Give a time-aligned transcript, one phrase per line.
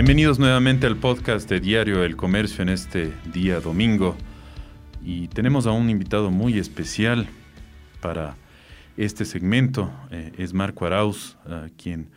[0.00, 4.16] Bienvenidos nuevamente al podcast de Diario El Comercio en este día domingo.
[5.04, 7.28] Y tenemos a un invitado muy especial
[8.00, 8.34] para
[8.96, 9.92] este segmento.
[10.10, 12.08] Eh, es Marco Arauz, eh, quien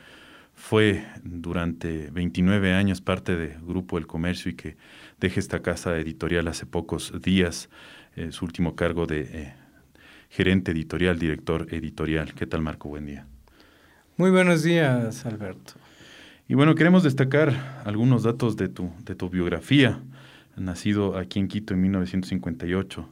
[0.53, 4.77] fue durante 29 años parte del Grupo El Comercio y que
[5.19, 7.69] deja esta casa editorial hace pocos días,
[8.15, 9.55] eh, su último cargo de
[10.29, 12.33] gerente editorial, director editorial.
[12.33, 12.87] ¿Qué tal, Marco?
[12.87, 13.27] Buen día.
[14.15, 15.82] Muy buenos días, Alberto.
[16.45, 20.01] Y bueno, queremos destacar algunos datos de tu, de tu biografía.
[20.57, 23.09] Nacido aquí en Quito en 1958,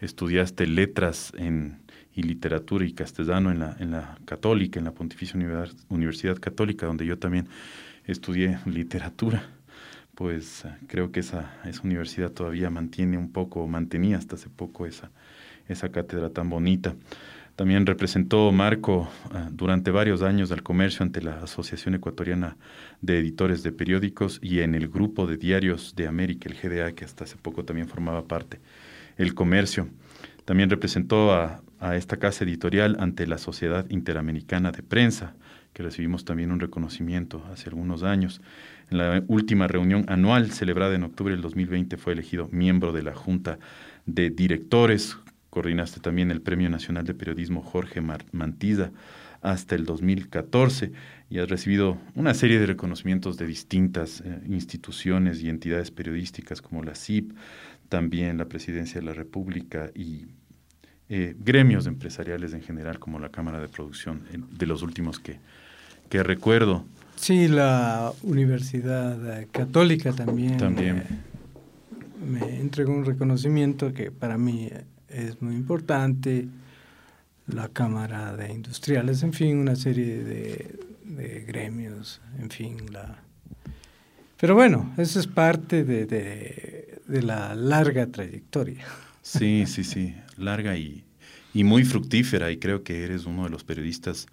[0.00, 1.80] estudiaste letras en,
[2.14, 5.38] y literatura y castellano en la, en la Católica, en la Pontificia
[5.88, 7.48] Universidad Católica, donde yo también
[8.06, 9.42] estudié literatura.
[10.14, 14.86] Pues eh, creo que esa, esa universidad todavía mantiene un poco, mantenía hasta hace poco
[14.86, 15.10] esa,
[15.68, 16.94] esa cátedra tan bonita.
[17.58, 22.56] También representó Marco ah, durante varios años al comercio ante la Asociación Ecuatoriana
[23.00, 27.04] de Editores de Periódicos y en el Grupo de Diarios de América, el GDA, que
[27.04, 28.60] hasta hace poco también formaba parte,
[29.16, 29.88] el comercio.
[30.44, 35.34] También representó a, a esta casa editorial ante la Sociedad Interamericana de Prensa,
[35.72, 38.40] que recibimos también un reconocimiento hace algunos años.
[38.88, 43.16] En la última reunión anual celebrada en octubre del 2020 fue elegido miembro de la
[43.16, 43.58] Junta
[44.06, 45.18] de Directores
[45.50, 48.90] coordinaste también el Premio Nacional de Periodismo Jorge Mantiza
[49.40, 50.92] hasta el 2014
[51.30, 56.82] y has recibido una serie de reconocimientos de distintas eh, instituciones y entidades periodísticas como
[56.82, 57.32] la CIP,
[57.88, 60.26] también la Presidencia de la República y
[61.08, 65.38] eh, gremios empresariales en general como la Cámara de Producción, de los últimos que,
[66.08, 66.84] que recuerdo.
[67.16, 71.02] Sí, la Universidad Católica también, también.
[72.24, 74.68] me entregó un reconocimiento que para mí
[75.10, 76.48] es muy importante,
[77.46, 82.92] la Cámara de Industriales, en fin, una serie de, gremios, en fin.
[82.92, 83.22] La...
[84.38, 88.84] Pero bueno, eso es parte de, de, la larga trayectoria.
[89.22, 91.04] Sí, sí, sí, larga y,
[91.54, 94.26] y muy fructífera y creo que eres uno de los periodistas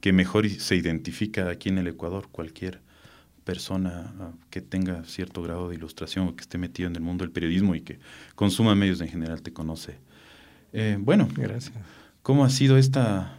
[0.00, 2.80] que mejor se identifica aquí en el Ecuador, cualquier
[3.44, 7.24] persona ah, que tenga cierto grado de ilustración o que esté metido en el mundo
[7.24, 7.98] del periodismo y que
[8.34, 9.96] consuma medios en general te conoce
[10.72, 11.74] eh, bueno, gracias.
[12.22, 13.38] ¿Cómo ha sido esta,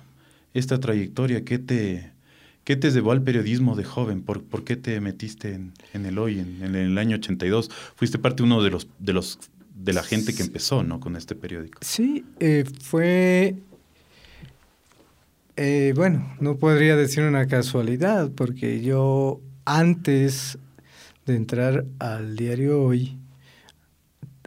[0.54, 1.44] esta trayectoria?
[1.44, 2.12] ¿Qué te,
[2.64, 4.24] qué te llevó al periodismo de joven?
[4.24, 7.70] ¿Por, por qué te metiste en, en el hoy, en, en, el año 82?
[7.96, 9.40] Fuiste parte de uno de los, de los
[9.76, 11.00] de la gente que empezó ¿no?
[11.00, 11.80] con este periódico.
[11.82, 13.56] Sí, eh, fue,
[15.56, 20.58] eh, bueno, no podría decir una casualidad, porque yo antes
[21.26, 23.18] de entrar al diario Hoy,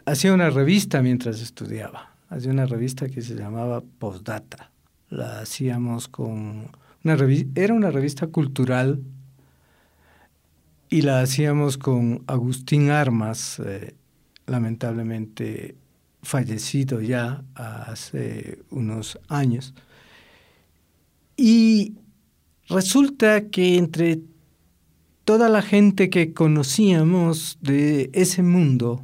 [0.05, 4.71] hacía una revista mientras estudiaba hacía una revista que se llamaba Postdata.
[5.09, 6.71] La hacíamos con
[7.03, 7.17] una
[7.55, 9.01] era una revista cultural
[10.89, 13.93] y la hacíamos con Agustín Armas, eh,
[14.47, 15.75] lamentablemente
[16.23, 19.73] fallecido ya hace unos años.
[21.35, 21.95] Y
[22.67, 24.21] resulta que entre
[25.25, 29.03] toda la gente que conocíamos de ese mundo,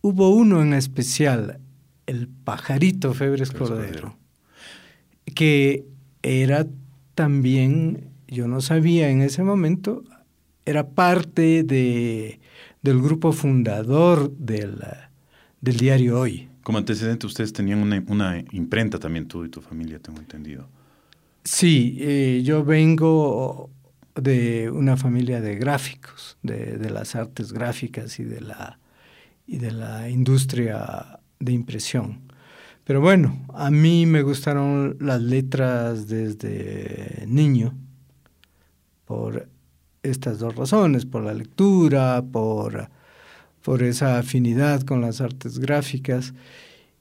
[0.00, 1.60] hubo uno en especial,
[2.10, 4.16] el pajarito Febres Cordero,
[5.32, 5.84] que
[6.24, 6.66] era
[7.14, 10.02] también, yo no sabía en ese momento,
[10.66, 12.40] era parte de,
[12.82, 14.82] del grupo fundador del,
[15.60, 16.48] del diario Hoy.
[16.64, 20.68] Como antecedente, ustedes tenían una, imprenta también, tú y tu familia, tengo entendido.
[21.44, 23.70] Sí, eh, yo vengo
[24.16, 28.80] de una familia de gráficos, de, de, las artes gráficas y de la,
[29.46, 32.20] y de la industria de impresión.
[32.84, 37.74] Pero bueno, a mí me gustaron las letras desde niño
[39.04, 39.48] por
[40.02, 42.88] estas dos razones, por la lectura, por,
[43.62, 46.34] por esa afinidad con las artes gráficas.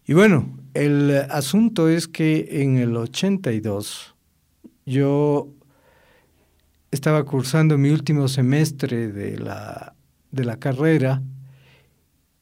[0.06, 4.16] Y bueno, el asunto es que en el 82
[4.86, 5.48] yo
[6.92, 9.94] estaba cursando mi último semestre de la,
[10.32, 11.22] de la carrera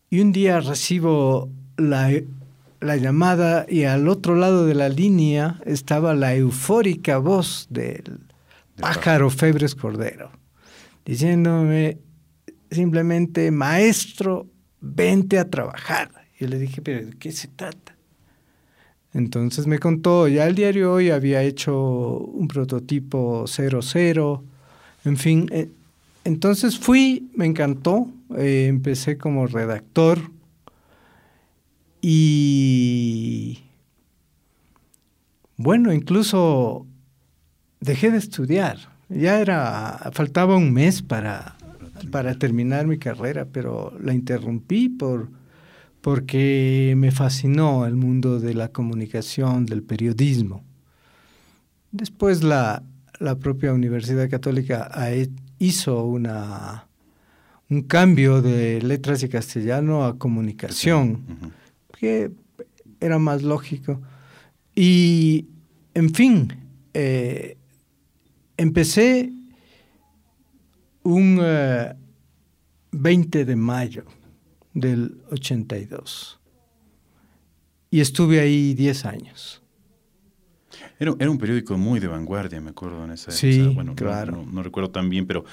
[0.10, 2.12] y un día recibo la,
[2.79, 8.19] la llamada y al otro lado de la línea estaba la eufórica voz del
[8.79, 10.31] pájaro Febres Cordero,
[11.06, 12.00] diciéndome
[12.71, 14.47] simplemente, maestro,
[14.81, 16.09] vente a trabajar.
[16.39, 17.95] Yo le dije, pero ¿de qué se trata?
[19.13, 24.44] Entonces me contó, ya el diario hoy había hecho un prototipo 00,
[25.06, 25.47] en fin.
[25.51, 25.69] Eh,
[26.24, 30.19] entonces fui, me encantó, eh, empecé como redactor,
[32.02, 33.64] y
[35.58, 36.86] bueno, incluso
[37.80, 38.78] dejé de estudiar.
[39.10, 41.56] Ya era, faltaba un mes para,
[42.12, 45.30] para terminar mi carrera, pero la interrumpí por,
[46.02, 50.64] porque me fascinó el mundo de la comunicación, del periodismo.
[51.92, 52.84] Después la,
[53.20, 54.92] la propia Universidad Católica
[55.58, 56.88] hizo una,
[57.70, 61.47] un cambio de letras y castellano a comunicación,
[62.00, 62.32] que
[63.00, 64.02] era más lógico.
[64.76, 65.48] Y,
[65.94, 66.54] en fin,
[66.94, 67.58] eh,
[68.58, 69.32] empecé
[71.04, 71.42] un
[72.92, 74.06] 20 eh, de mayo
[74.74, 76.40] del 82
[77.90, 79.64] y estuve ahí 10 años.
[81.00, 84.46] Era, un periódico muy de vanguardia, me acuerdo en esa Sí, bueno, claro.
[84.52, 85.46] No, recuerdo tan bien, pero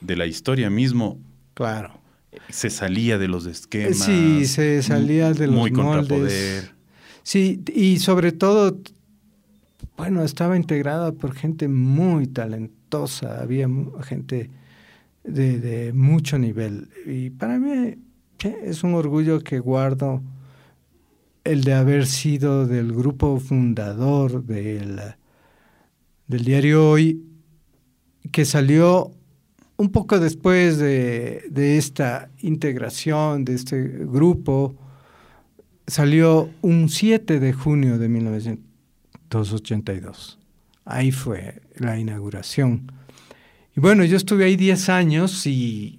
[0.00, 1.18] de la historia mismo.
[1.54, 1.99] Claro.
[2.48, 3.98] Se salía de los esquemas.
[3.98, 6.06] Sí, se salía de los muy moldes.
[6.08, 6.70] Contrapoder.
[7.22, 8.78] Sí, y sobre todo,
[9.96, 13.68] bueno, estaba integrada por gente muy talentosa, había
[14.02, 14.50] gente
[15.24, 16.88] de, de mucho nivel.
[17.06, 17.96] Y para mí
[18.64, 20.22] es un orgullo que guardo
[21.44, 25.00] el de haber sido del grupo fundador del,
[26.26, 27.22] del diario Hoy,
[28.32, 29.12] que salió
[29.80, 34.76] un poco después de, esta integración, de este grupo,
[35.86, 40.38] salió un 7 de junio de 1982.
[40.84, 42.92] Ahí fue la inauguración.
[43.74, 45.98] Y bueno, yo estuve ahí 10 años y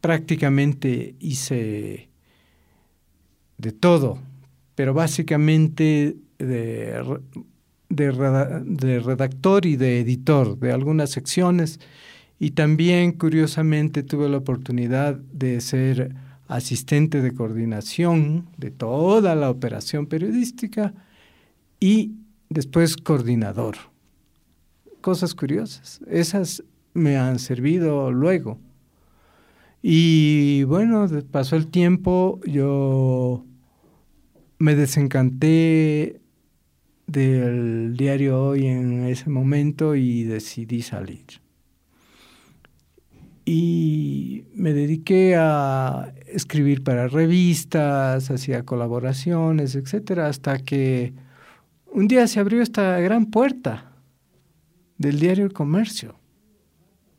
[0.00, 2.08] prácticamente hice
[3.58, 4.18] de todo,
[4.74, 7.20] pero básicamente de,
[7.88, 11.80] de, redactor y de editor de algunas secciones.
[12.38, 16.14] Y también, curiosamente, tuve la oportunidad de ser
[16.46, 20.94] asistente de coordinación de toda la operación periodística
[21.80, 22.12] y
[22.48, 23.76] después coordinador.
[25.00, 26.00] Cosas curiosas.
[26.08, 26.62] Esas
[26.94, 28.58] me han servido luego.
[29.82, 33.44] Y bueno, pasó el tiempo, yo
[34.58, 36.17] me desencanté
[37.08, 41.24] del diario hoy en ese momento y decidí salir.
[43.46, 51.14] Y me dediqué a escribir para revistas, hacía colaboraciones, etcétera, hasta que
[51.90, 53.96] un día se abrió esta gran puerta
[54.98, 56.16] del diario El Comercio.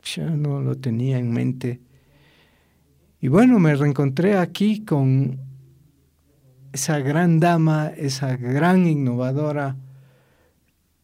[0.04, 1.80] Yo no lo tenía en mente.
[3.20, 5.49] Y bueno, me reencontré aquí con
[6.72, 9.76] esa gran dama, esa gran innovadora,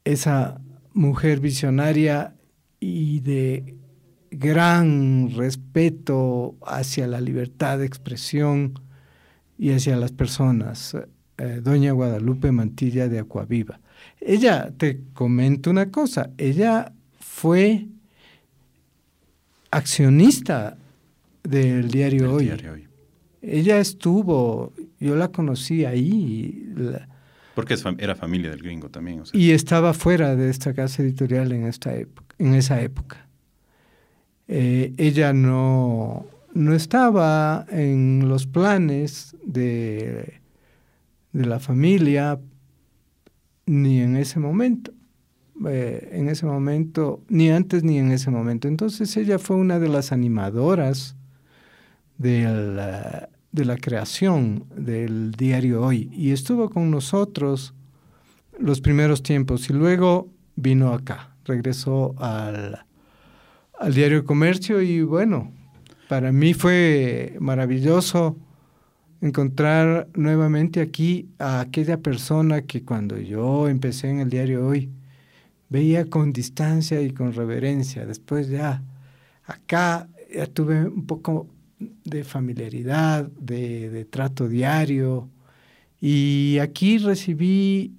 [0.04, 0.60] esa
[0.92, 2.34] mujer visionaria
[2.80, 3.76] y de
[4.30, 8.74] gran respeto hacia la libertad de expresión
[9.58, 10.96] y hacia las personas,
[11.38, 13.80] eh, doña Guadalupe Mantilla de Acuaviva.
[14.20, 17.86] Ella, te comento una cosa, ella fue
[19.70, 20.76] accionista
[21.42, 22.44] del diario, hoy.
[22.44, 22.88] diario hoy.
[23.42, 26.74] Ella estuvo, yo la conocí ahí.
[27.54, 29.22] Porque era familia del gringo también.
[29.32, 33.26] Y estaba fuera de esta casa editorial en, esta época, en esa época.
[34.48, 40.40] Eh, ella no, no estaba en los planes de,
[41.32, 42.38] de la familia
[43.66, 44.92] ni en ese momento.
[45.66, 48.68] Eh, en ese momento, ni antes ni en ese momento.
[48.68, 51.16] Entonces ella fue una de las animadoras
[52.18, 52.78] del,
[53.56, 57.72] de la creación del diario Hoy y estuvo con nosotros
[58.58, 62.84] los primeros tiempos y luego vino acá, regresó al,
[63.80, 65.52] al diario Comercio y bueno,
[66.06, 68.36] para mí fue maravilloso
[69.22, 74.90] encontrar nuevamente aquí a aquella persona que cuando yo empecé en el diario Hoy
[75.70, 78.04] veía con distancia y con reverencia.
[78.04, 78.82] Después ya
[79.46, 85.30] acá ya tuve un poco de familiaridad, de, trato diario.
[86.00, 87.94] Y aquí recibí,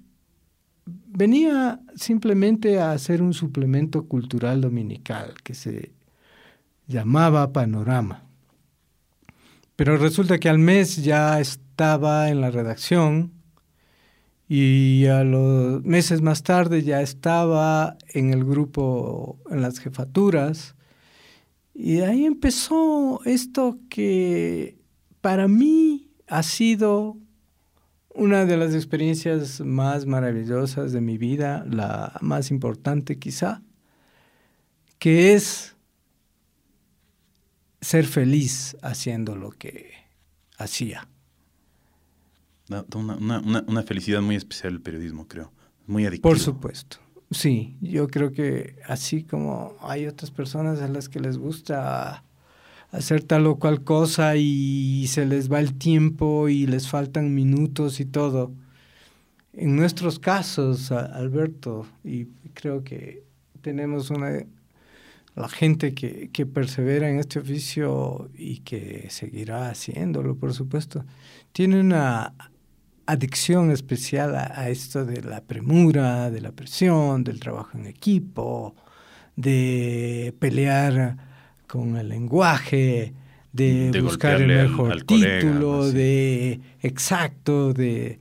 [0.86, 5.92] venía simplemente a hacer un suplemento cultural dominical que se
[6.86, 8.24] llamaba Panorama.
[9.76, 13.32] Pero resulta que al mes ya estaba en la redacción
[14.48, 20.74] y a los meses más tarde ya estaba en el grupo, en las jefaturas
[21.80, 24.80] y de ahí empezó esto que
[25.20, 27.16] para mí ha sido
[28.08, 33.62] una de las experiencias más maravillosas de mi vida, la más importante quizá,
[34.98, 35.76] que es
[37.80, 39.92] ser feliz haciendo lo que
[40.56, 41.06] hacía.
[42.92, 45.52] Una, una, felicidad muy especial el periodismo, creo.
[45.86, 46.28] Muy adictivo.
[46.28, 46.98] Por supuesto.
[47.30, 52.24] Sí, yo creo que así como hay otras personas a las que les gusta
[52.90, 58.00] hacer tal o cual cosa y se les va el tiempo y les faltan minutos
[58.00, 58.52] y todo.
[59.52, 63.24] En nuestros casos, Alberto, y creo que
[63.60, 64.44] tenemos una
[65.34, 71.04] la gente que, que, persevera en este oficio y que seguirá haciéndolo, por supuesto,
[71.52, 72.34] tiene una
[73.08, 78.74] adicción especial a, esto de la premura, de la presión, del trabajo en equipo,
[79.34, 81.16] de pelear
[81.66, 83.14] con el lenguaje,
[83.50, 88.20] de, buscar el mejor título, de exacto, de,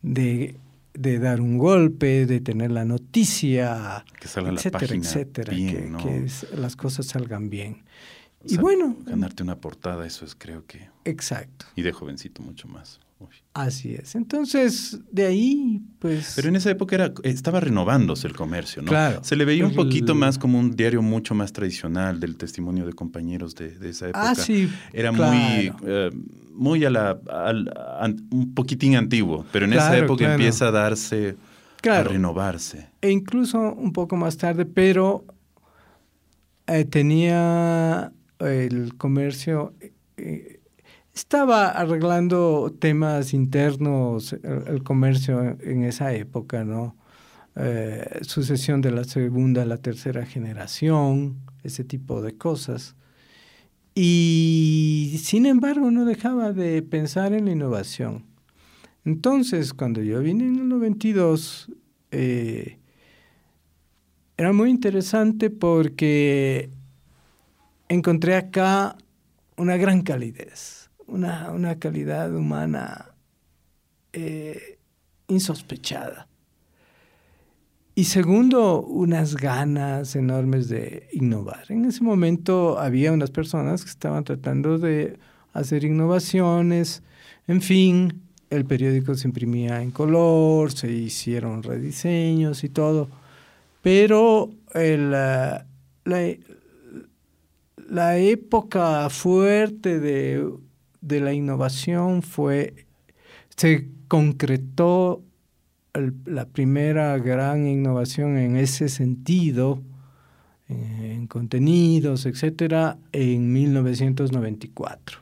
[0.00, 0.56] de,
[0.94, 7.82] de, dar un golpe, de tener la noticia, etcétera, etcétera, que, las cosas salgan bien.
[8.46, 8.96] y bueno.
[9.04, 10.88] Ganarte una portada, eso es creo que.
[11.04, 11.66] Exacto.
[11.76, 12.98] Y de jovencito mucho más.
[13.54, 14.14] Así es.
[14.14, 16.34] Entonces, de ahí, pues...
[16.36, 18.88] Pero en esa época era, estaba renovándose el comercio, ¿no?
[18.88, 19.24] Claro.
[19.24, 22.92] Se le veía un poquito más como un diario mucho más tradicional del testimonio de
[22.92, 24.30] compañeros de, esa época.
[24.30, 24.70] Ah, sí.
[24.92, 26.10] Era muy, eh,
[26.52, 27.18] muy a la,
[28.30, 31.36] un poquitín antiguo, pero en esa época empieza a darse,
[31.88, 32.90] a renovarse.
[33.00, 35.24] E incluso un poco más tarde, pero
[36.66, 39.72] eh, tenía el comercio...
[40.18, 40.55] Eh,
[41.16, 46.94] estaba arreglando temas internos, el, comercio en esa época, ¿no?
[47.56, 52.96] Eh, sucesión de la segunda a la tercera generación, ese tipo de cosas.
[53.94, 58.26] Y sin embargo no dejaba de pensar en la innovación.
[59.06, 61.72] Entonces, cuando yo vine en el 92,
[62.10, 62.78] eh,
[64.36, 66.68] era muy interesante porque
[67.88, 68.98] encontré acá
[69.56, 73.12] una gran calidez una, una calidad humana
[74.12, 74.78] eh,
[75.28, 76.28] insospechada.
[77.94, 81.64] Y segundo, unas ganas enormes de innovar.
[81.70, 85.18] En ese momento había unas personas que estaban tratando de
[85.54, 87.02] hacer innovaciones.
[87.46, 88.20] En fin,
[88.50, 93.08] el periódico se imprimía en color, se hicieron rediseños y todo.
[93.80, 95.64] Pero el, la,
[97.88, 100.46] la época fuerte de
[101.06, 102.86] de la innovación fue,
[103.56, 105.22] se concretó
[106.26, 109.82] la primera gran innovación en ese sentido,
[110.68, 115.20] en contenidos, etcétera, en 1994.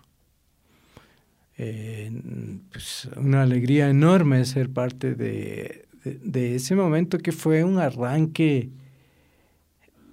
[1.57, 8.71] pues una alegría enorme ser parte de, de, ese momento que fue un arranque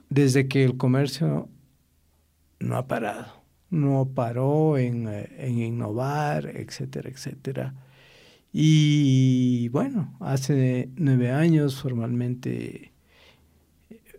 [0.10, 1.50] desde que el comercio
[2.60, 3.41] no ha parado
[3.72, 7.74] no paró en, eh, innovar, etcétera, etcétera.
[8.54, 12.92] Y bueno, hace nueve años formalmente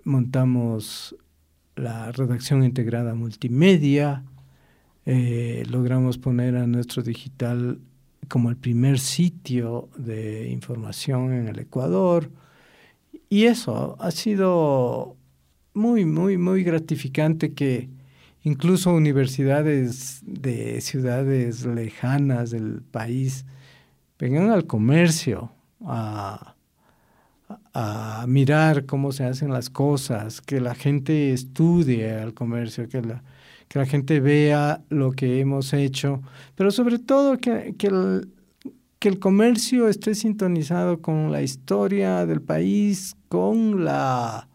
[0.05, 1.15] montamos
[1.77, 4.25] la redacción integrada multimedia,
[5.05, 7.79] eh, logramos poner a nuestro digital
[8.29, 12.31] como el primer sitio de información en el Ecuador
[13.29, 15.17] y eso ha sido
[15.75, 17.89] muy, muy, muy gratificante que
[18.43, 23.45] incluso universidades de ciudades lejanas del país
[24.19, 25.53] vengan al comercio
[25.85, 26.55] a,
[28.27, 33.23] mirar cómo se hacen las cosas, que la gente estudie al comercio, que la,
[33.69, 36.23] que la gente vea lo que hemos hecho,
[36.55, 38.29] pero sobre todo que, que, el,
[38.99, 44.49] que el comercio esté sintonizado con la historia del país, con la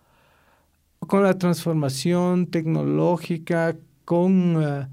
[1.08, 4.88] con la transformación tecnológica, con, eh,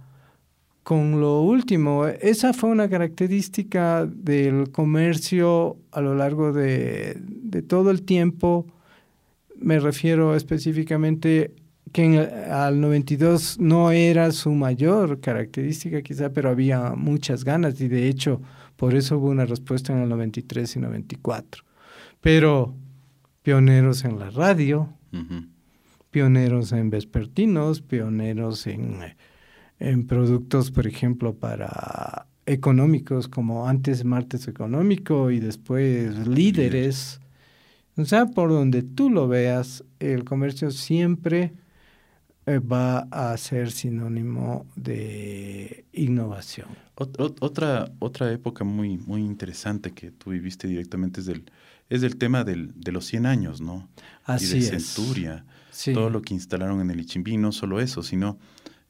[0.82, 2.06] con lo último.
[2.06, 7.20] Esa fue una característica del comercio a lo largo de,
[7.68, 8.66] todo el tiempo.
[9.56, 11.54] Me refiero específicamente
[11.92, 12.18] que
[12.50, 18.40] al 92 no era su mayor característica quizá, pero había muchas ganas y de hecho
[18.76, 21.62] por eso hubo una respuesta en el 93 y 94.
[22.20, 22.74] Pero
[23.42, 24.88] pioneros en la radio,
[26.14, 29.00] pioneros en vespertinos, pioneros en,
[29.80, 37.20] en productos, por ejemplo, para económicos, como antes martes económico y después líderes.
[37.96, 41.52] O sea, por donde tú lo veas, el comercio siempre
[42.46, 46.68] eh, va a ser sinónimo de innovación.
[46.94, 51.50] Otra, otra época muy, muy interesante que tú viviste directamente es del,
[51.90, 53.88] es del tema del, de los 100 años, ¿no?
[54.22, 55.44] Así y de Centuria
[55.92, 58.38] todo lo que instalaron en el Ichimbí, no solo eso, sino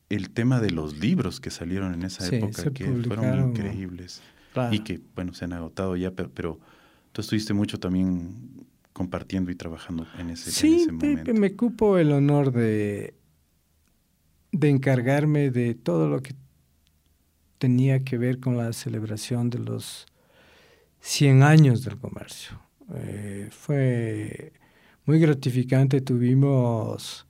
[0.09, 4.23] el tema de los libros que salieron en esa época, que fueron increíbles
[4.71, 6.61] y que, bueno, se han agotado ya, pero,
[7.13, 11.33] tú estuviste mucho también compartiendo y trabajando en ese, sí, momento.
[11.33, 13.15] Sí, me cupo el honor de,
[14.53, 16.35] de encargarme de todo lo que
[17.59, 20.07] tenía que ver con la celebración de los
[21.01, 22.61] 100 años del comercio.
[22.95, 24.53] Eh, fue
[25.07, 27.27] muy gratificante, tuvimos,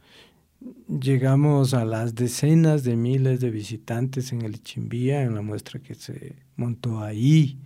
[0.89, 5.95] llegamos a las decenas de miles de visitantes en el Chimbía, en la muestra que
[5.95, 7.59] se montó ahí.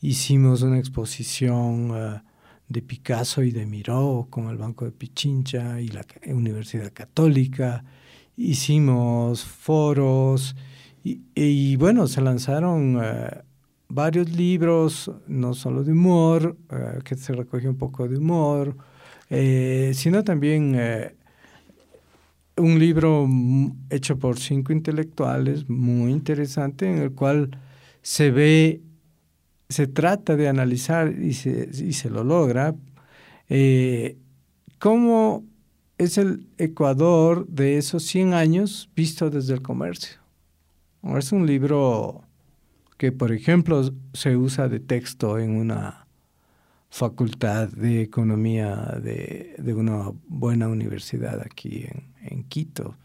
[0.00, 2.22] Hicimos una exposición eh,
[2.68, 7.84] de Picasso y de Miró con el Banco de Pichincha y la Universidad Católica.
[8.36, 10.54] Hicimos foros
[11.02, 13.42] y, bueno, se lanzaron eh,
[13.88, 18.76] varios libros, no solo de humor, eh, que se recogió un poco de humor,
[19.36, 20.78] eh, sino también
[22.56, 23.28] un libro
[23.90, 27.50] hecho por cinco intelectuales muy interesante en el cual
[28.02, 28.80] se ve
[29.68, 32.74] se trata de analizar y se, y se lo logra
[33.48, 34.16] eh,
[34.78, 35.44] cómo
[35.98, 40.18] es el Ecuador de esos 100 años visto desde el comercio.
[41.16, 42.22] Es un libro
[42.96, 46.03] que, por ejemplo, se usa de texto en una
[46.94, 52.96] facultad de economía de, de una buena universidad aquí en, en Quito.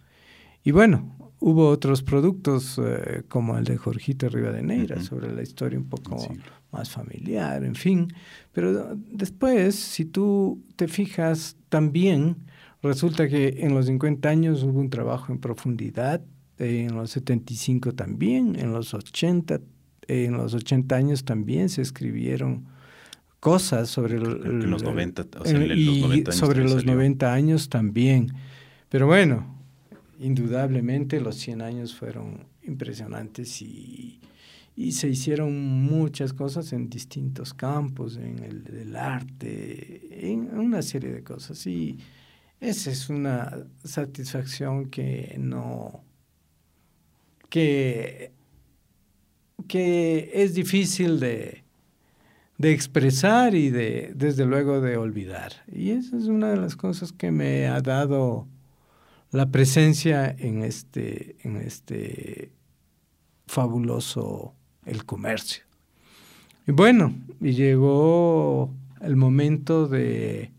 [0.64, 5.88] Y bueno, Hubo otros productos eh, como el de Jorgito Rivadeneira sobre la historia un
[5.88, 6.18] poco
[6.72, 8.14] más familiar, en fin.
[8.52, 12.36] Pero después, si tú te fijas también,
[12.84, 16.22] resulta que en los 50 años hubo un trabajo en profundidad,
[16.58, 19.62] en los 75 también, en los 80,
[20.10, 22.66] en los 80 años también se escribieron
[23.40, 27.70] cosas sobre en los 90, o sea, en, los 90 años sobre los 90 años
[27.70, 28.34] también.
[28.90, 29.56] Pero bueno,
[30.20, 34.20] indudablemente los 100 años fueron impresionantes y,
[34.92, 41.68] se hicieron muchas cosas en distintos campos, en el arte, en una serie de cosas.
[41.68, 41.98] Y
[42.62, 46.06] esa es una satisfacción que no,
[47.50, 48.32] que,
[49.68, 51.64] que es difícil de,
[52.60, 55.54] de expresar y de, desde luego, de olvidar.
[55.72, 58.48] Y esa es una de las cosas que me ha dado
[59.32, 62.52] la presencia en este, en este
[63.48, 64.54] fabuloso
[64.86, 65.64] el comercio.
[66.68, 70.52] Y bueno, y llegó el momento de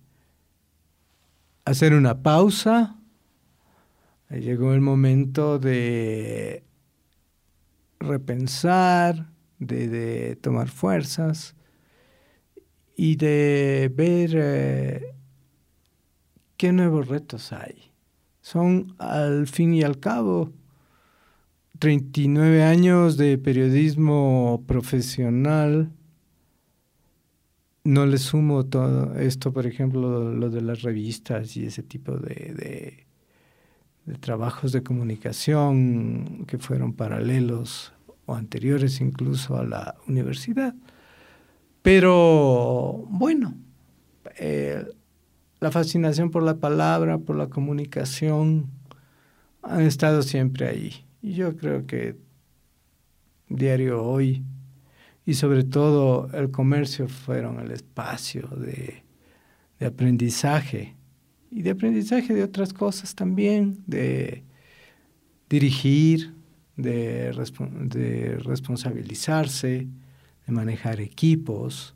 [1.67, 2.97] hacer una pausa,
[4.31, 6.65] llegó el momento de
[7.99, 11.55] repensar, de, tomar fuerzas
[13.03, 15.15] y de ver eh,
[16.59, 17.91] qué nuevos retos hay
[18.43, 20.53] son al fin y al cabo
[21.79, 25.91] 39 años de periodismo profesional.
[27.85, 33.07] No le sumo todo esto, por ejemplo, lo de las revistas y ese tipo de,
[34.05, 37.95] de, trabajos de comunicación que fueron paralelos
[38.27, 40.75] o anteriores incluso a la universidad.
[41.83, 43.55] Pero bueno,
[44.39, 44.85] eh,
[45.61, 48.71] la fascinación por la palabra, por la comunicación,
[49.63, 51.07] han estado siempre ahí.
[51.23, 52.17] Y yo creo que
[53.49, 54.45] diario hoy
[55.27, 59.05] y sobre todo el comercio fueron el espacio de,
[59.85, 60.97] aprendizaje
[61.51, 64.45] y de aprendizaje de otras cosas también, de
[65.49, 66.35] dirigir,
[66.77, 67.33] de,
[67.85, 69.89] de responsabilizarse,
[70.51, 71.95] de manejar equipos,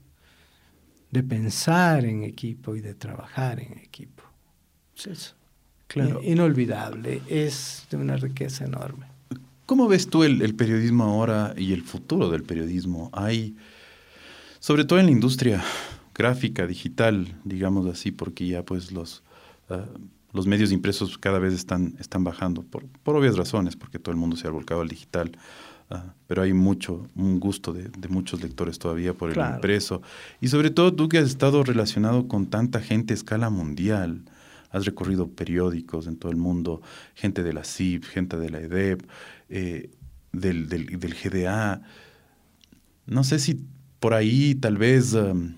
[1.10, 4.22] de pensar en equipo y de trabajar en equipo.
[4.96, 5.34] Es eso.
[5.88, 6.20] Claro.
[6.22, 9.06] Inolvidable, es de una riqueza enorme.
[9.66, 13.10] ¿Cómo ves tú el, periodismo ahora y el futuro del periodismo?
[13.12, 13.56] Hay,
[14.60, 15.62] sobre todo en la industria
[16.14, 19.22] gráfica, digital, digamos así, porque ya pues los,
[19.68, 19.86] ah,
[20.32, 24.18] los medios impresos cada vez están, están bajando, por, por obvias razones, porque todo el
[24.18, 25.32] mundo se ha volcado al digital.
[25.90, 30.02] Ah, pero hay mucho, un gusto de, muchos lectores todavía por el impreso.
[30.40, 34.22] Y sobre todo tú que has estado relacionado con tanta gente a escala mundial,
[34.70, 36.80] has recorrido periódicos en todo el mundo,
[37.14, 39.02] gente de la CIP, gente de la EDEP,
[39.50, 39.90] eh,
[40.32, 41.82] del, del, GDA.
[43.06, 43.64] No sé si
[44.00, 45.54] por ahí tal vez, um,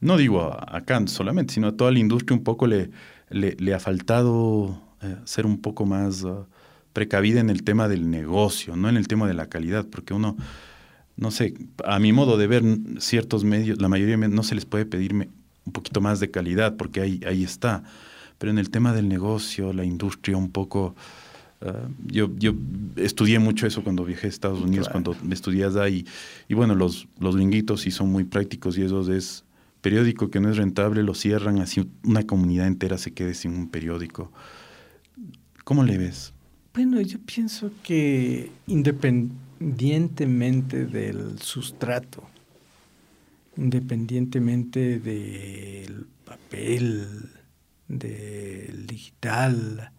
[0.00, 2.90] no digo a, Kant solamente, sino a toda la industria un poco le,
[3.28, 6.24] le, ha faltado eh, ser un poco más...
[6.24, 6.46] Uh,
[6.96, 10.34] precavida en el tema del negocio, no en el tema de la calidad, porque uno,
[11.18, 11.52] no sé,
[11.84, 12.62] a mi modo de ver,
[13.00, 15.28] ciertos medios, la mayoría no se les puede pedirme
[15.66, 17.82] un poquito más de calidad, porque ahí, ahí está.
[18.38, 20.94] Pero en el tema del negocio, la industria, un poco...
[21.60, 22.54] Ah, yo, yo
[22.96, 26.06] estudié mucho eso cuando viajé a Estados Unidos, cuando me estudias ahí.
[26.48, 29.44] Y bueno, los, los gringuitos sí son muy prácticos y eso es
[29.82, 33.68] periódico que no es rentable lo cierran, así una comunidad entera se quede sin un
[33.68, 34.32] periódico.
[35.62, 36.32] ¿Cómo le ves?
[36.76, 42.22] Bueno, yo pienso que independientemente del sustrato,
[43.56, 47.30] independientemente del papel,
[47.88, 49.90] del digital,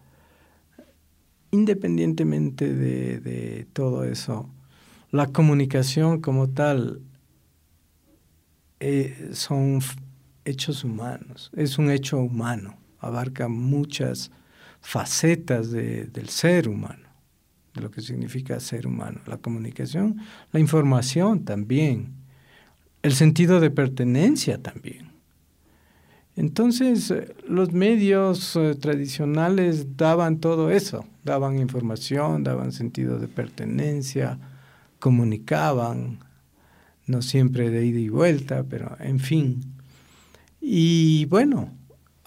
[1.50, 4.48] independientemente de, todo eso,
[5.10, 7.02] la comunicación como tal
[8.80, 9.80] eh, son
[10.46, 14.30] hechos humanos, es un hecho humano, abarca muchas
[14.88, 17.10] facetas del ser humano,
[17.73, 19.19] de lo que significa ser humano.
[19.26, 20.15] La comunicación,
[20.54, 22.13] la información también,
[23.02, 25.12] el sentido de pertenencia también.
[26.38, 34.39] Entonces, eh, los medios eh, tradicionales daban todo eso, daban información, daban sentido de pertenencia,
[35.00, 36.19] comunicaban,
[37.08, 39.65] no siempre de ida y vuelta, pero en fin.
[40.62, 41.77] Y bueno,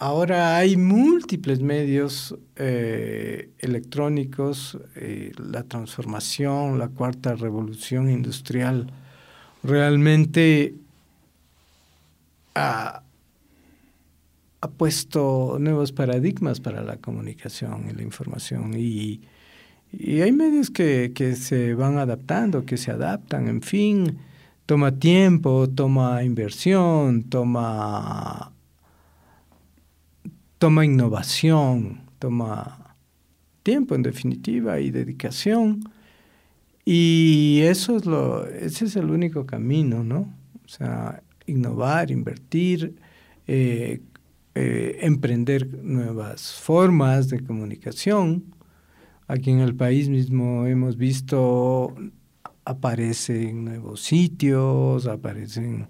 [0.01, 4.77] ahora hay múltiples medios eh, electrónicos,
[5.37, 8.93] la transformación, la cuarta revolución industrial,
[9.63, 10.75] realmente...
[12.55, 13.03] a
[14.61, 18.75] ha puesto nuevos paradigmas para la comunicación y la información.
[18.77, 19.21] Y,
[20.23, 24.19] hay medios que, se van adaptando, que se adaptan, en fin,
[24.65, 28.53] toma tiempo, toma inversión, toma,
[30.61, 32.95] toma innovación, toma
[33.63, 35.91] tiempo en definitiva y dedicación.
[36.85, 40.35] Y eso es lo, ese es el único camino, ¿no?
[40.63, 42.95] O sea, innovar, invertir,
[43.47, 44.03] eh,
[44.55, 48.45] eh, emprender nuevas formas de comunicación.
[49.29, 51.95] Aquí en el país mismo hemos visto,
[52.67, 55.89] aparecen nuevos sitios, aparecen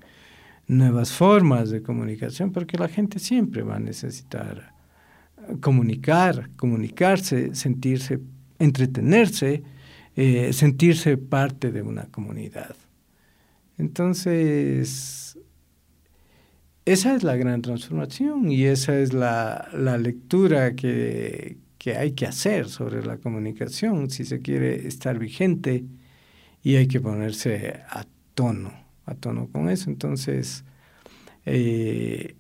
[0.71, 4.75] nuevas formas de comunicación, porque la gente siempre va a necesitar
[5.61, 8.21] comunicar, comunicarse, sentirse,
[8.59, 9.63] entretenerse,
[10.17, 12.77] eh, sentirse parte de una comunidad.
[13.79, 15.39] Entonces,
[16.85, 21.59] esa es la gran transformación y esa es la, lectura que,
[21.97, 25.85] hay que hacer sobre la comunicación si se quiere estar vigente
[26.63, 28.05] y hay que ponerse a
[28.35, 28.73] tono,
[29.11, 29.91] a tono con eso.
[29.91, 30.65] Entonces,
[31.45, 32.37] eh,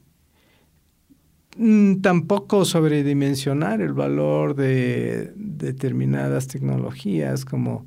[1.56, 7.87] mm, tampoco sobredimensionar el valor de determinadas tecnologías como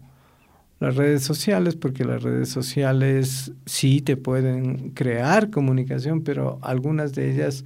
[0.79, 7.31] las redes sociales, porque las redes sociales sí te pueden crear comunicación, pero algunas de
[7.31, 7.63] ellas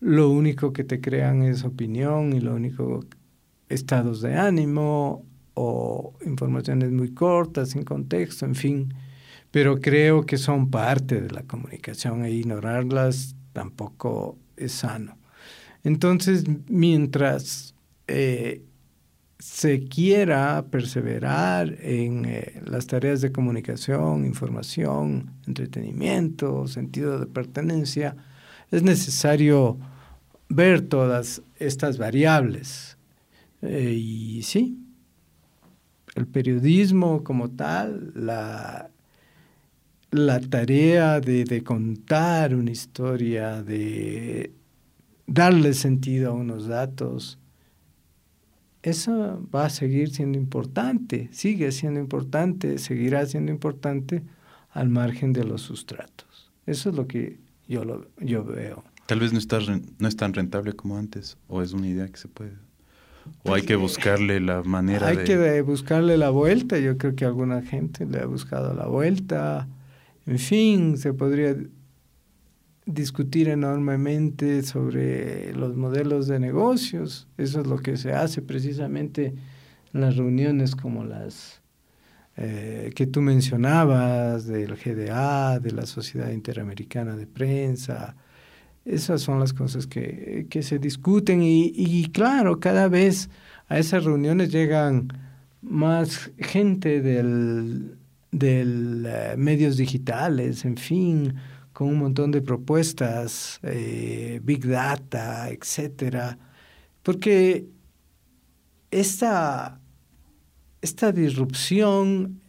[0.00, 3.04] lo único que te crean es opinión y lo único
[3.68, 8.94] estados de ánimo o informaciones muy cortas, sin contexto, en fin.
[9.56, 15.16] Pero creo que son parte de la comunicación e ignorarlas tampoco es sano.
[15.82, 17.74] Entonces, mientras
[18.06, 18.66] eh,
[19.38, 28.14] se quiera perseverar en eh, las tareas de comunicación, información, entretenimiento, sentido de pertenencia,
[28.70, 29.78] es necesario
[30.50, 32.98] ver todas estas variables.
[33.62, 34.78] Eh, y sí,
[36.14, 38.90] el periodismo como tal, la,
[40.18, 44.52] la tarea de, de contar una historia, de
[45.26, 47.38] darle sentido a unos datos,
[48.82, 54.22] eso va a seguir siendo importante, sigue siendo importante, seguirá siendo importante
[54.70, 56.52] al margen de los sustratos.
[56.66, 58.84] Eso es lo que yo, lo, yo veo.
[59.06, 59.58] Tal vez no, está,
[59.98, 62.52] no es tan rentable como antes, o es una idea que se puede.
[63.42, 65.18] O hay que buscarle la manera de...
[65.18, 69.66] Hay que buscarle la vuelta, yo creo que alguna gente le ha buscado la vuelta.
[70.26, 71.56] En fin, se podría
[72.86, 77.28] discutir enormemente sobre los modelos de negocios.
[77.36, 79.34] Eso es lo que se hace precisamente
[79.92, 81.62] en las reuniones como las
[82.36, 88.14] eh, que tú mencionabas del GDA, de la Sociedad Interamericana de Prensa.
[88.84, 93.30] Esas son las cosas que, se discuten y, claro, cada vez
[93.68, 95.08] a esas reuniones llegan
[95.60, 97.96] más gente del,
[98.38, 101.34] del eh, medios digitales, en fin,
[101.72, 106.38] con un montón de propuestas, eh, Big Data, etcétera,
[107.02, 107.66] porque
[108.90, 109.78] esta,
[110.80, 112.40] esta disrupción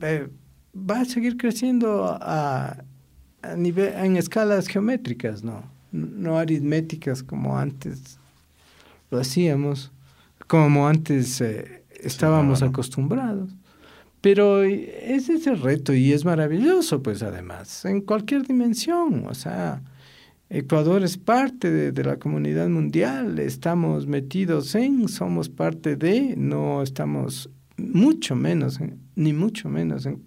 [0.00, 0.28] eh,
[0.74, 2.76] va a seguir creciendo a,
[3.56, 5.64] nivel, en escalas geométricas, ¿no?
[5.92, 8.18] no aritméticas como antes
[9.10, 9.92] lo hacíamos,
[10.46, 13.50] como antes eh, estábamos acostumbrados.
[14.26, 19.24] Pero es ese reto y es maravilloso, pues además, en cualquier dimensión.
[19.28, 19.84] O sea,
[20.50, 27.50] Ecuador es parte de, la comunidad mundial, estamos metidos en, somos parte de, no estamos
[27.76, 28.80] mucho menos,
[29.14, 30.24] ni mucho menos en,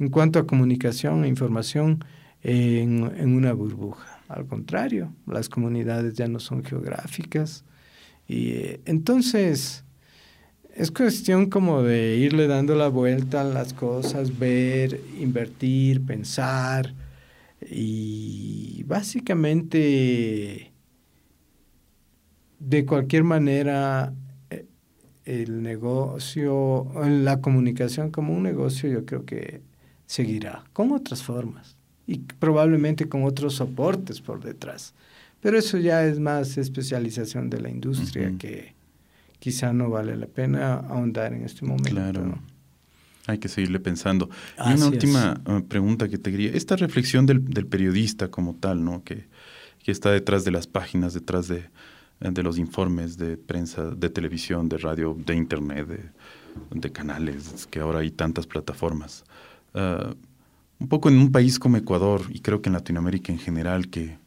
[0.00, 2.04] en cuanto a comunicación e información
[2.42, 4.22] en, en, una burbuja.
[4.26, 7.64] Al contrario, las comunidades ya no son geográficas.
[8.26, 9.84] Y eh, entonces,
[10.76, 16.92] es cuestión como de irle dando la vuelta a las cosas, ver, invertir, pensar
[17.70, 20.70] y básicamente
[22.58, 24.12] de cualquier manera
[24.50, 24.66] eh,
[25.24, 29.62] el negocio, la comunicación como un negocio yo creo que
[30.04, 34.92] seguirá con otras formas y probablemente con otros soportes por detrás.
[35.40, 38.75] Pero eso ya es más especialización de la industria que
[39.38, 41.90] quizá no vale la pena ahondar en este momento.
[41.90, 42.38] Claro.
[43.26, 44.30] Hay que seguirle pensando.
[44.64, 46.52] y una última uh, pregunta que te quería.
[46.52, 49.02] Esta reflexión del, periodista como tal, ¿no?
[49.02, 49.26] Que,
[49.82, 51.68] que, está detrás de las páginas, detrás de,
[52.20, 55.88] de, los informes de prensa, de televisión, de radio, de internet,
[56.70, 59.24] de, canales, que ahora hay tantas plataformas.
[59.74, 60.14] Uh,
[60.78, 64.18] un poco en un país como Ecuador, y creo que en Latinoamérica en general, que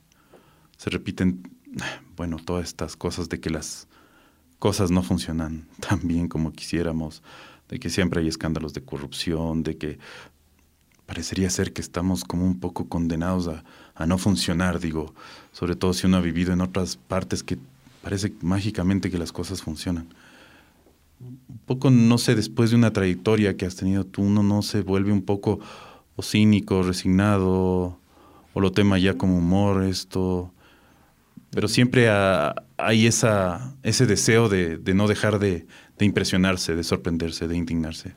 [0.75, 1.49] se repiten,
[2.17, 3.87] bueno, todas estas cosas de que las
[4.59, 7.23] cosas no funcionan tan bien como quisiéramos,
[7.69, 9.99] de que siempre hay escándalos de corrupción, de que
[11.05, 13.49] parecería ser que estamos como un poco condenados
[13.95, 15.13] a, no funcionar, digo,
[15.51, 17.57] sobre todo si uno ha vivido en otras partes que
[18.01, 20.07] parece mágicamente que las cosas funcionan.
[21.19, 24.83] Un poco, no sé, después de una trayectoria que has tenido tú, uno no se
[24.83, 25.59] vuelve un poco
[26.15, 27.97] o cínico, resignado,
[28.53, 30.53] o lo tema ya como humor, esto,
[31.51, 35.65] pero siempre hay esa, ese deseo de, no dejar de,
[35.99, 38.13] impresionarse, de sorprenderse, de indignarse.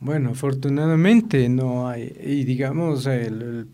[0.00, 2.14] Bueno, afortunadamente no hay.
[2.20, 3.68] Y digamos, el,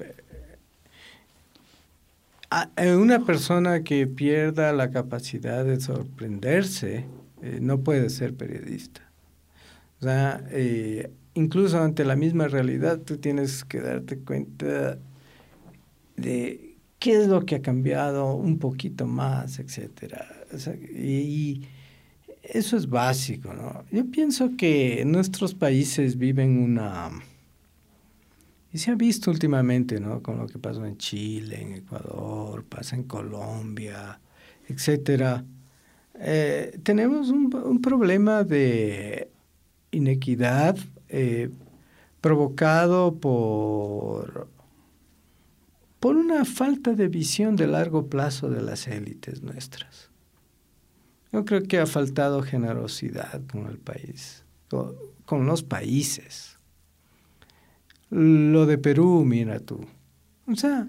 [2.97, 7.07] una persona que pierda la capacidad de sorprenderse
[7.43, 9.01] eh, no puede ser periodista.
[10.01, 14.99] O sea, eh, incluso ante la misma realidad tú tienes que darte cuenta
[16.17, 16.70] de
[17.01, 20.29] qué es lo que ha cambiado un poquito más, etcétera.
[20.95, 21.63] y,
[22.43, 23.85] eso es básico, ¿no?
[23.93, 27.11] Yo pienso que nuestros países viven una...
[28.73, 30.23] Y se ha visto últimamente, ¿no?
[30.23, 34.21] Con lo que pasó en Chile, en Ecuador, pasa en Colombia,
[34.69, 35.45] etcétera.
[36.19, 39.31] Eh, tenemos un, problema de
[39.91, 40.77] inequidad
[41.09, 41.51] eh,
[42.21, 44.49] provocado por
[46.01, 50.11] por una falta de visión de largo plazo de las élites nuestras.
[51.31, 56.59] Yo creo que ha faltado generosidad con el país, con, los países.
[58.09, 59.87] Lo de Perú, mira tú.
[60.49, 60.89] O sea,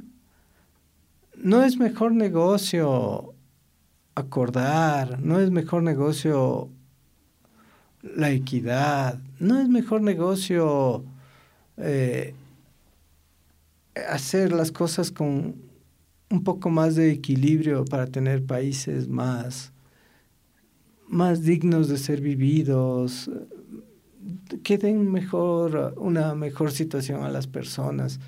[1.36, 3.36] no es mejor negocio
[4.16, 6.70] acordar, no es mejor negocio
[8.02, 11.04] la equidad, no es mejor negocio
[11.78, 12.34] eh,
[14.10, 15.56] hacer las cosas con
[16.32, 19.74] un poco más de equilibrio para tener países más,
[21.08, 23.30] más dignos de ser vividos,
[24.64, 28.20] que den mejor, una mejor situación a las personas.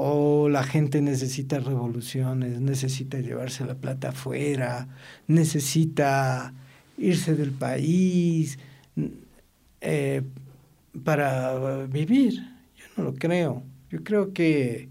[0.00, 4.86] O la gente necesita revoluciones, necesita llevarse la plata afuera,
[5.26, 6.54] necesita
[6.98, 8.58] irse del país
[9.80, 10.22] eh,
[11.02, 12.34] para vivir.
[12.76, 13.64] Yo no lo creo.
[13.90, 14.88] Yo creo que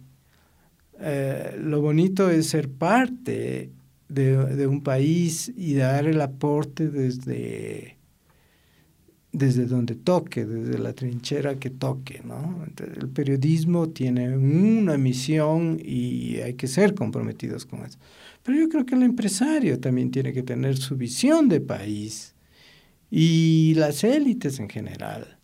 [1.00, 3.72] eh, lo bonito es ser parte
[4.10, 7.98] de, un país y dar el aporte desde,
[9.32, 12.22] desde donde toque, desde la trinchera que toque.
[12.24, 12.66] ¿no?
[12.78, 18.00] el periodismo tiene una misión y hay que ser comprometidos con eso.
[18.44, 22.34] Pero yo creo que el empresario también tiene que tener su visión de país
[23.12, 25.37] y las élites en general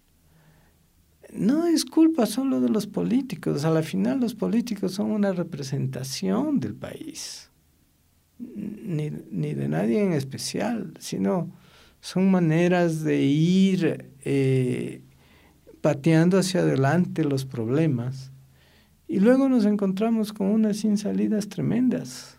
[1.36, 3.66] no es culpa solo de los políticos.
[3.66, 7.50] A la final los políticos son una representación del país,
[8.40, 11.50] ni, de nadie en especial, sino
[12.02, 15.02] son maneras de ir eh,
[15.82, 18.32] pateando hacia adelante los problemas.
[19.08, 22.38] Y luego nos encontramos con unas sin salidas tremendas.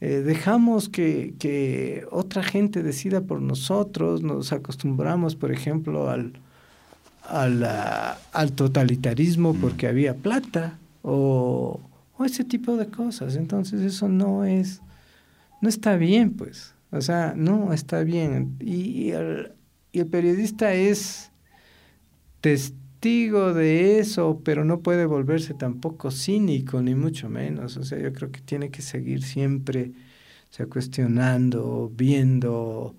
[0.00, 6.34] Eh, dejamos que, que, otra gente decida por nosotros, nos acostumbramos, por ejemplo, al,
[7.28, 9.60] al totalitarismo mm.
[9.60, 11.80] porque había plata o,
[12.24, 13.36] ese tipo de cosas.
[13.36, 14.80] Entonces eso no es,
[15.60, 16.74] no está bien, pues.
[16.90, 18.56] O sea, no está bien.
[18.60, 19.52] Y, el,
[20.10, 21.30] periodista es,
[22.40, 27.76] testigo de eso, pero no puede volverse tampoco cínico, ni mucho menos.
[27.76, 29.92] O sea, yo creo que tiene que seguir siempre
[30.50, 32.94] o sea, cuestionando, viendo,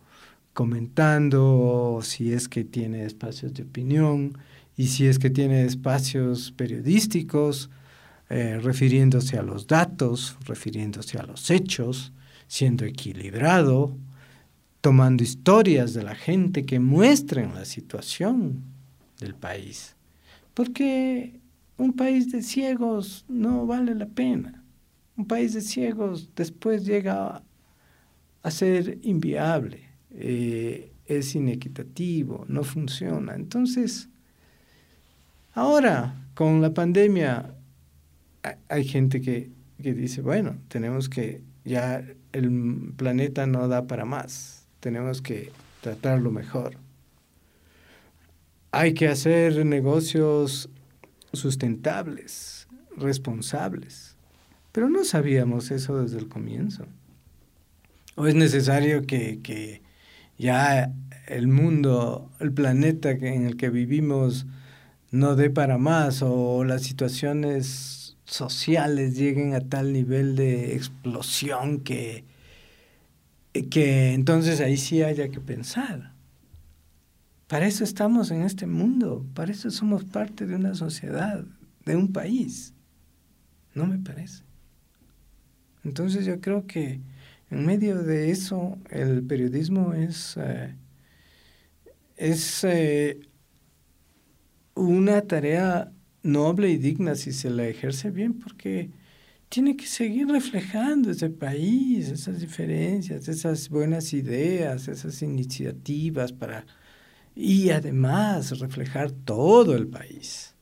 [0.58, 4.36] comentando, si es que tiene espacios de opinión
[4.76, 7.70] y si es que tiene espacios periodísticos,
[8.32, 12.12] eh, refiriéndose a los datos, refiriéndose a los hechos,
[12.48, 13.96] siendo equilibrado,
[14.82, 18.64] tomando historias de la gente que muestren la situación
[19.20, 19.96] del país.
[20.56, 21.40] Porque
[21.78, 24.64] un país de ciegos no vale la pena.
[25.18, 27.44] Un país de ciegos después llega
[28.42, 33.36] a ser inviable, eh, es inequitativo, no funciona.
[33.36, 34.10] Entonces,
[35.54, 37.54] ahora con la pandemia
[38.70, 39.50] hay gente que,
[39.82, 46.32] que dice, bueno, tenemos que, ya el planeta no da para más, tenemos que tratarlo
[46.32, 46.78] mejor.
[48.72, 50.70] Hay que hacer negocios
[51.34, 54.16] sustentables, responsables.
[54.72, 56.86] Pero no sabíamos eso desde el comienzo.
[58.16, 59.82] ¿O es necesario que, que
[60.38, 60.94] ya
[61.28, 64.46] el mundo, el planeta en el que vivimos
[65.12, 72.26] no dé para más o las situaciones sociales lleguen a tal nivel de explosión que,
[73.70, 76.14] que entonces ahí sí haya que pensar.
[77.48, 81.46] Para eso estamos en este mundo, para eso somos parte de una sociedad,
[81.86, 82.74] de un país.
[83.74, 84.44] No me parece.
[85.86, 87.00] Entonces yo creo que
[87.50, 90.76] en medio de eso el periodismo es, eh,
[92.18, 93.20] es eh,
[94.76, 95.92] una tarea
[96.24, 98.92] noble y digna si se la ejerce bien, porque
[99.50, 106.66] tiene que seguir reflejando ese país, esas diferencias, esas buenas ideas, esas iniciativas para...
[107.36, 110.56] Y además reflejar todo el país.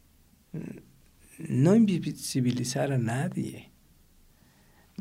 [1.39, 3.71] No invisibilizar a nadie.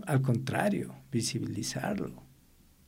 [0.07, 2.17] Al contrario, visibilizarlo.
[2.17, 2.25] O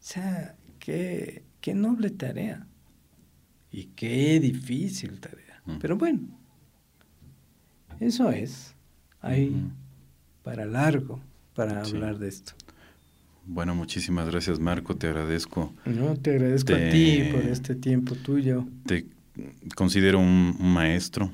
[0.01, 2.66] sea, qué, qué noble tarea.
[3.71, 5.62] Y qué difícil tarea.
[5.81, 6.21] Pero bueno,
[8.01, 8.75] eso es.
[9.21, 9.53] Hay
[10.42, 11.21] para largo
[11.55, 12.53] para hablar de esto.
[13.45, 15.73] Bueno, muchísimas gracias Marco, te agradezco.
[15.85, 18.66] No, te agradezco a ti por este tiempo tuyo.
[18.87, 19.07] Te
[19.75, 21.33] considero un, maestro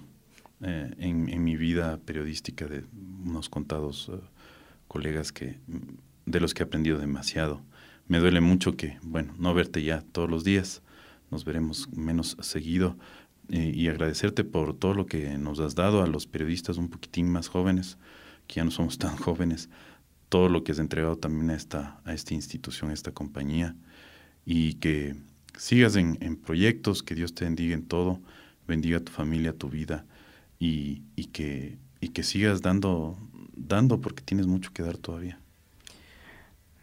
[0.61, 2.85] eh, en, mi vida periodística de
[3.25, 4.19] unos contados eh,
[4.93, 5.59] colegas que
[6.27, 7.63] de los que he aprendido demasiado.
[8.07, 10.83] Me duele mucho que, bueno, no verte ya todos los días,
[11.31, 12.97] nos veremos menos seguido.
[13.49, 17.49] Y agradecerte por todo lo que nos has dado a los periodistas un poquitín más
[17.49, 17.99] jóvenes
[18.47, 19.69] que ya no somos tan jóvenes,
[20.29, 23.77] todo lo que has entregado también a esta, a esta institución, a esta compañía,
[24.45, 25.15] y que
[25.57, 28.21] sigas en, proyectos, que Dios te bendiga en todo,
[28.67, 30.07] bendiga a tu familia, tu vida,
[30.59, 31.03] y,
[31.33, 33.19] que, y que sigas dando,
[33.55, 35.38] dando porque tienes mucho que dar todavía.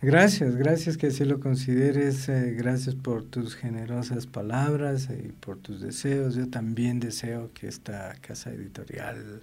[0.02, 5.82] Gracias, gracias que así lo consideres, eh, gracias por tus generosas palabras y por tus
[5.82, 6.36] deseos.
[6.36, 9.42] Yo también deseo que esta casa editorial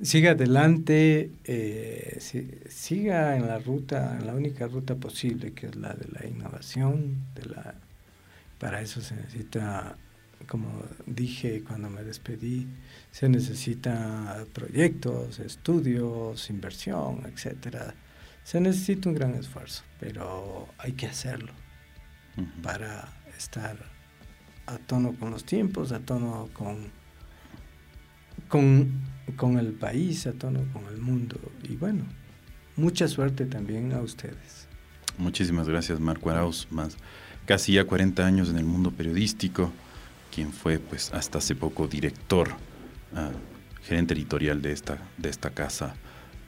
[0.00, 2.18] siga adelante, eh,
[2.70, 7.16] siga en la ruta, en la única ruta posible, que es la de la innovación.
[7.34, 7.74] De la,
[8.58, 9.96] para eso se necesita,
[10.46, 10.68] como
[11.06, 12.66] dije cuando me despedí,
[13.10, 17.94] se necesita proyectos, estudios, inversión, etcétera.
[18.44, 21.52] Se necesita un gran esfuerzo, pero hay que hacerlo
[22.62, 23.76] para estar
[24.66, 26.90] a tono con los tiempos, a tono con,
[28.48, 31.38] con con el país, a tono con el mundo.
[31.62, 32.04] Y bueno,
[32.76, 34.68] mucha suerte también a ustedes.
[35.16, 36.96] Muchísimas gracias, Marco Arauz, más
[37.46, 39.72] casi ya 40 años en el mundo periodístico,
[40.34, 42.50] quien fue pues hasta hace poco director,
[43.14, 43.30] ah,
[43.82, 45.94] gerente editorial de esta, de esta casa.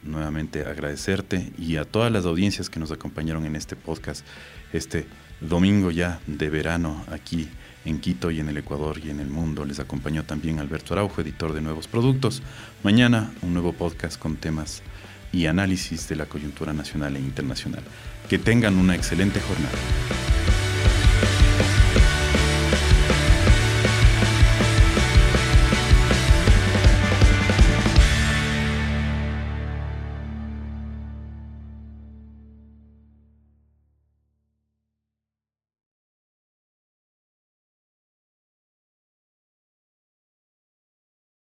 [0.02, 4.24] Nuevamente agradecerte y a todas las audiencias que nos acompañaron en este podcast
[4.72, 5.06] este
[5.40, 7.48] domingo ya de verano aquí
[7.84, 9.64] en Quito y en el Ecuador y en el mundo.
[9.64, 12.42] Les acompañó también Alberto Araujo, editor de nuevos productos.
[12.82, 14.82] Mañana un nuevo podcast con temas
[15.32, 17.82] y análisis de la coyuntura nacional e internacional.
[18.28, 20.59] Que tengan una excelente jornada.